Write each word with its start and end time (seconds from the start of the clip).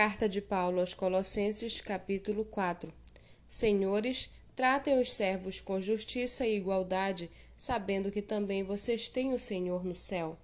Carta 0.00 0.28
de 0.28 0.40
Paulo 0.40 0.78
aos 0.78 0.94
Colossenses, 0.94 1.80
capítulo 1.80 2.44
4 2.44 2.94
Senhores, 3.48 4.30
tratem 4.54 4.96
os 5.00 5.12
servos 5.12 5.60
com 5.60 5.80
justiça 5.80 6.46
e 6.46 6.56
igualdade, 6.56 7.28
sabendo 7.56 8.12
que 8.12 8.22
também 8.22 8.62
vocês 8.62 9.08
têm 9.08 9.34
o 9.34 9.40
Senhor 9.40 9.84
no 9.84 9.96
céu. 9.96 10.38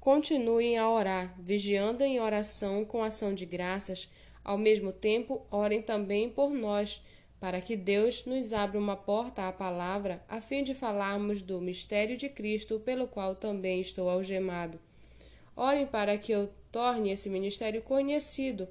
Continuem 0.00 0.78
a 0.78 0.88
orar, 0.88 1.36
vigiando 1.38 2.04
em 2.04 2.18
oração 2.18 2.86
com 2.86 3.04
ação 3.04 3.34
de 3.34 3.44
graças. 3.44 4.08
Ao 4.42 4.56
mesmo 4.56 4.90
tempo, 4.94 5.46
orem 5.50 5.82
também 5.82 6.30
por 6.30 6.48
nós, 6.48 7.02
para 7.38 7.60
que 7.60 7.76
Deus 7.76 8.24
nos 8.24 8.54
abra 8.54 8.78
uma 8.78 8.96
porta 8.96 9.46
à 9.46 9.52
palavra, 9.52 10.24
a 10.26 10.40
fim 10.40 10.62
de 10.62 10.74
falarmos 10.74 11.42
do 11.42 11.60
mistério 11.60 12.16
de 12.16 12.30
Cristo, 12.30 12.80
pelo 12.80 13.06
qual 13.06 13.34
também 13.36 13.78
estou 13.78 14.08
algemado. 14.08 14.80
Orem 15.54 15.86
para 15.86 16.16
que 16.16 16.32
eu 16.32 16.50
torne 16.72 17.10
esse 17.10 17.28
ministério 17.28 17.82
conhecido, 17.82 18.66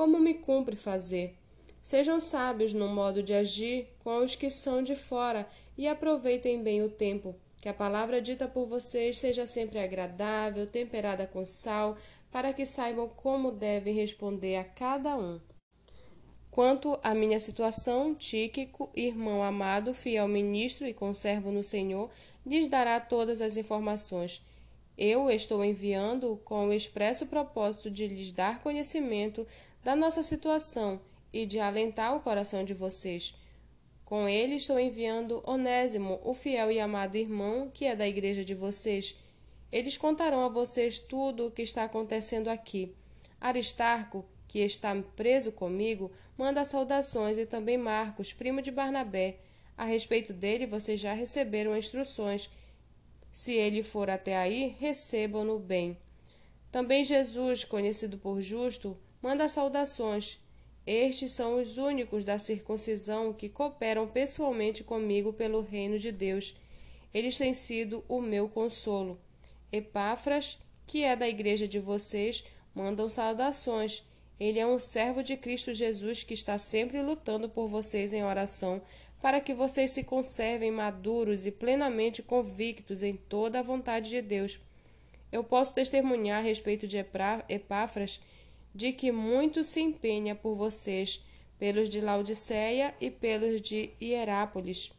como 0.00 0.18
me 0.18 0.32
cumpre 0.32 0.76
fazer. 0.76 1.36
Sejam 1.82 2.22
sábios 2.22 2.72
no 2.72 2.88
modo 2.88 3.22
de 3.22 3.34
agir 3.34 3.86
com 4.02 4.24
os 4.24 4.34
que 4.34 4.48
são 4.48 4.82
de 4.82 4.96
fora 4.96 5.46
e 5.76 5.86
aproveitem 5.86 6.62
bem 6.62 6.82
o 6.82 6.88
tempo. 6.88 7.36
Que 7.60 7.68
a 7.68 7.74
palavra 7.74 8.18
dita 8.18 8.48
por 8.48 8.64
vocês 8.64 9.18
seja 9.18 9.46
sempre 9.46 9.78
agradável, 9.78 10.66
temperada 10.66 11.26
com 11.26 11.44
sal, 11.44 11.98
para 12.32 12.54
que 12.54 12.64
saibam 12.64 13.10
como 13.10 13.52
devem 13.52 13.94
responder 13.94 14.56
a 14.56 14.64
cada 14.64 15.18
um. 15.18 15.38
Quanto 16.50 16.98
à 17.02 17.12
minha 17.12 17.38
situação, 17.38 18.14
Tíquico, 18.14 18.88
irmão 18.96 19.42
amado, 19.42 19.92
fiel 19.92 20.26
ministro 20.26 20.86
e 20.86 20.94
conservo 20.94 21.52
no 21.52 21.62
Senhor, 21.62 22.08
lhes 22.46 22.66
dará 22.68 22.98
todas 23.00 23.42
as 23.42 23.58
informações. 23.58 24.42
Eu 24.96 25.30
estou 25.30 25.64
enviando 25.64 26.40
com 26.44 26.68
o 26.68 26.72
expresso 26.72 27.26
propósito 27.26 27.90
de 27.90 28.06
lhes 28.06 28.32
dar 28.32 28.62
conhecimento 28.62 29.46
da 29.82 29.96
nossa 29.96 30.22
situação 30.22 31.00
e 31.32 31.46
de 31.46 31.58
alentar 31.58 32.14
o 32.14 32.20
coração 32.20 32.64
de 32.64 32.74
vocês. 32.74 33.34
Com 34.04 34.28
ele 34.28 34.56
estou 34.56 34.78
enviando 34.78 35.42
Onésimo, 35.46 36.20
o 36.24 36.34
fiel 36.34 36.70
e 36.72 36.80
amado 36.80 37.16
irmão 37.16 37.70
que 37.72 37.84
é 37.84 37.94
da 37.94 38.08
igreja 38.08 38.44
de 38.44 38.54
vocês. 38.54 39.16
Eles 39.70 39.96
contarão 39.96 40.44
a 40.44 40.48
vocês 40.48 40.98
tudo 40.98 41.46
o 41.46 41.50
que 41.50 41.62
está 41.62 41.84
acontecendo 41.84 42.48
aqui. 42.48 42.94
Aristarco, 43.40 44.24
que 44.48 44.58
está 44.58 44.94
preso 45.14 45.52
comigo, 45.52 46.10
manda 46.36 46.64
saudações 46.64 47.38
e 47.38 47.46
também 47.46 47.78
Marcos, 47.78 48.32
primo 48.32 48.60
de 48.60 48.72
Barnabé. 48.72 49.36
A 49.78 49.84
respeito 49.84 50.34
dele, 50.34 50.66
vocês 50.66 51.00
já 51.00 51.12
receberam 51.12 51.76
instruções. 51.76 52.50
Se 53.32 53.52
ele 53.52 53.82
for 53.82 54.10
até 54.10 54.36
aí, 54.36 54.74
recebam-no 54.78 55.58
bem. 55.58 55.96
Também 56.72 57.04
Jesus, 57.04 57.64
conhecido 57.64 58.18
por 58.18 58.40
justo, 58.40 58.98
manda 59.22 59.48
saudações. 59.48 60.38
Estes 60.86 61.32
são 61.32 61.60
os 61.60 61.76
únicos 61.76 62.24
da 62.24 62.38
circuncisão 62.38 63.32
que 63.32 63.48
cooperam 63.48 64.06
pessoalmente 64.08 64.82
comigo 64.82 65.32
pelo 65.32 65.60
reino 65.60 65.98
de 65.98 66.10
Deus. 66.10 66.56
Eles 67.12 67.36
têm 67.36 67.52
sido 67.52 68.04
o 68.08 68.20
meu 68.20 68.48
consolo. 68.48 69.20
Epáfras, 69.70 70.58
que 70.86 71.04
é 71.04 71.14
da 71.14 71.28
igreja 71.28 71.68
de 71.68 71.78
vocês, 71.78 72.44
mandam 72.74 73.08
saudações. 73.08 74.04
Ele 74.38 74.58
é 74.58 74.66
um 74.66 74.78
servo 74.78 75.22
de 75.22 75.36
Cristo 75.36 75.74
Jesus 75.74 76.22
que 76.22 76.34
está 76.34 76.56
sempre 76.56 77.02
lutando 77.02 77.48
por 77.48 77.68
vocês 77.68 78.12
em 78.12 78.24
oração, 78.24 78.80
para 79.20 79.40
que 79.40 79.52
vocês 79.52 79.90
se 79.90 80.02
conservem 80.02 80.70
maduros 80.70 81.44
e 81.44 81.50
plenamente 81.50 82.22
convictos 82.22 83.02
em 83.02 83.16
toda 83.16 83.58
a 83.58 83.62
vontade 83.62 84.08
de 84.08 84.22
Deus. 84.22 84.58
Eu 85.30 85.44
posso 85.44 85.74
testemunhar 85.74 86.38
a 86.38 86.42
respeito 86.42 86.88
de 86.88 86.96
Epáfras 87.48 88.20
de 88.74 88.92
que 88.92 89.10
muito 89.10 89.64
se 89.64 89.80
empenha 89.80 90.34
por 90.34 90.54
vocês, 90.54 91.24
pelos 91.58 91.88
de 91.88 92.00
Laodiceia 92.00 92.94
e 93.00 93.10
pelos 93.10 93.60
de 93.60 93.90
Hierápolis. 94.00 94.92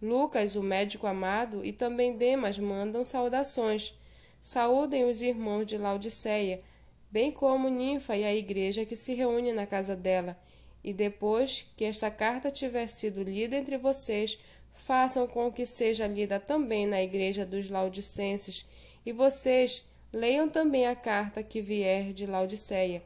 Lucas, 0.00 0.56
o 0.56 0.62
médico 0.62 1.06
amado, 1.06 1.64
e 1.64 1.72
também 1.72 2.16
Demas 2.16 2.58
mandam 2.58 3.04
saudações. 3.04 3.94
Saúdem 4.42 5.04
os 5.04 5.20
irmãos 5.20 5.66
de 5.66 5.76
Laodiceia 5.76 6.62
bem 7.10 7.30
como 7.30 7.68
Ninfa 7.68 8.16
e 8.16 8.24
a 8.24 8.34
igreja 8.34 8.84
que 8.84 8.96
se 8.96 9.14
reúne 9.14 9.52
na 9.52 9.66
casa 9.66 9.96
dela. 9.96 10.38
E 10.82 10.92
depois 10.92 11.66
que 11.76 11.84
esta 11.84 12.10
carta 12.10 12.50
tiver 12.50 12.86
sido 12.88 13.22
lida 13.22 13.56
entre 13.56 13.78
vocês, 13.78 14.38
façam 14.70 15.26
com 15.26 15.50
que 15.50 15.66
seja 15.66 16.06
lida 16.06 16.38
também 16.38 16.86
na 16.86 17.02
igreja 17.02 17.46
dos 17.46 17.70
Laodicenses, 17.70 18.66
e 19.04 19.12
vocês 19.12 19.88
leiam 20.12 20.48
também 20.48 20.86
a 20.86 20.94
carta 20.94 21.42
que 21.42 21.60
vier 21.62 22.12
de 22.12 22.26
Laodiceia, 22.26 23.02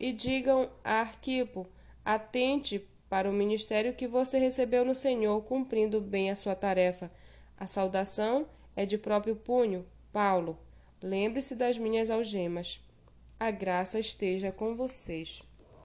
e 0.00 0.12
digam 0.12 0.70
a 0.82 1.00
Arquipo: 1.00 1.68
atente 2.04 2.88
para 3.08 3.28
o 3.28 3.32
ministério 3.32 3.94
que 3.94 4.08
você 4.08 4.38
recebeu 4.38 4.84
no 4.84 4.94
Senhor, 4.94 5.42
cumprindo 5.42 6.00
bem 6.00 6.30
a 6.30 6.36
sua 6.36 6.54
tarefa. 6.54 7.10
A 7.58 7.66
saudação 7.66 8.48
é 8.74 8.86
de 8.86 8.96
próprio 8.96 9.36
punho, 9.36 9.86
Paulo. 10.10 10.58
Lembre-se 11.02 11.54
das 11.54 11.76
minhas 11.76 12.08
algemas. 12.08 12.80
A 13.38 13.50
graça 13.50 13.98
esteja 13.98 14.50
com 14.50 14.74
vocês. 14.74 15.42